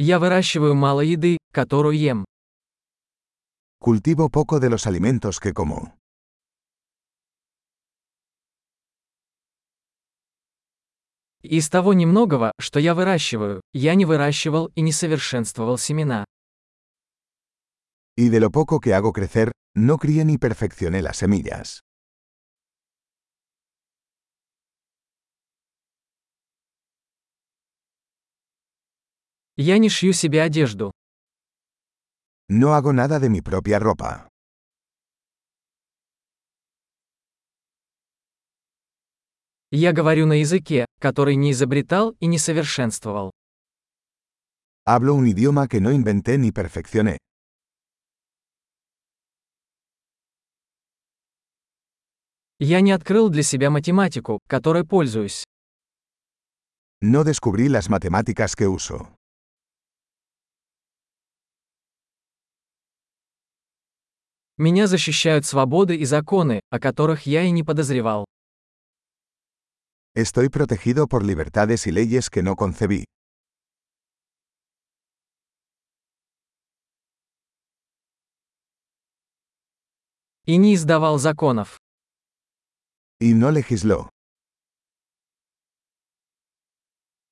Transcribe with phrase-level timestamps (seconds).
[0.00, 2.24] Я выращиваю мало еды, которую ем.
[3.80, 5.92] Cultivo poco de los alimentos que como.
[11.42, 16.24] Из того немногого, что я выращиваю, я не выращивал и не совершенствовал семена.
[18.16, 21.80] Y de lo poco que hago crecer, no crié ni perfeccioné las semillas.
[29.60, 30.92] Я не шью себе одежду.
[32.48, 34.28] No hago nada de mi propia ropa.
[39.72, 43.32] Я говорю на языке, который не изобретал и не совершенствовал.
[44.86, 47.18] Hablo un idioma que no inventé ni perfeccioné.
[52.60, 55.42] Я не открыл для себя математику, которой пользуюсь.
[57.02, 59.17] No descubrí las matemáticas que uso.
[64.58, 68.24] Меня защищают свободы и законы, о которых я и не подозревал.
[70.16, 73.04] Estoy protegido por libertades y leyes que no concebí.
[80.44, 81.78] И не издавал законов.
[83.20, 84.10] Y no legisló.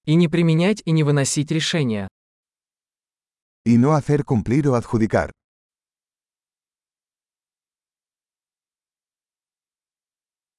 [0.04, 2.06] И не применять и не выносить решения.
[3.64, 5.32] Y no hacer cumplir o adjudicar.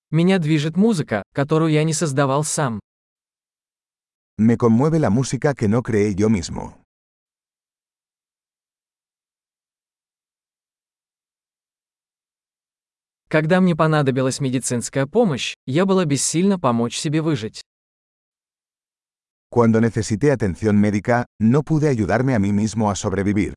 [0.09, 2.79] Меня движет музыка, которую я не создавал сам.
[4.39, 6.75] Me conmueve la música que no creé yo mismo.
[13.27, 17.61] Когда мне понадобилась медицинская помощь, я была бессильна помочь себе выжить.
[19.49, 23.53] Cuando necesité atención médica, no pude ayudarme a mí mismo a sobrevivir.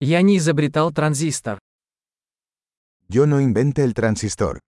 [0.00, 1.58] Я не изобретал транзистор.
[3.08, 4.60] Yo no inventé el transistor.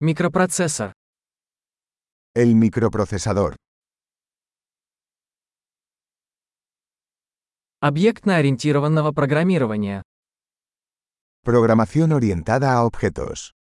[0.00, 0.92] Микропроцессор.
[2.34, 3.56] El microprocesador.
[7.80, 10.02] Объектно-ориентированного программирования.
[11.42, 13.57] Programación orientada a objetos.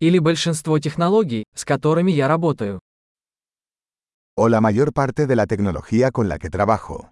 [0.00, 2.80] Или большинство технологий, с которыми я работаю.
[4.36, 7.10] O la mayor parte de la tecnología con la que trabajo.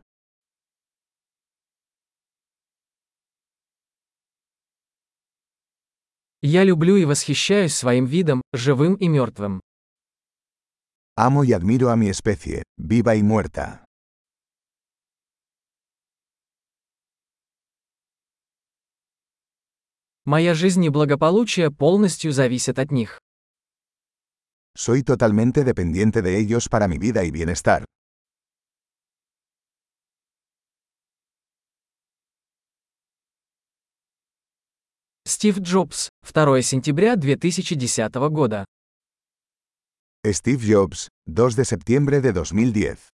[6.41, 9.61] Я люблю и восхищаюсь своим видом, живым и мертвым.
[11.17, 13.88] Amo y admiro a mi especie, viva y muerta.
[20.29, 23.19] Моя жизнь и благополучие полностью зависят от них.
[24.77, 27.87] Soy totalmente dependiente de ellos para mi vida y bienestar.
[35.27, 38.67] Стив Джобс, 2 сентября 2010 года.
[40.27, 43.18] Steve Jobs, 2 de septiembre de 2010.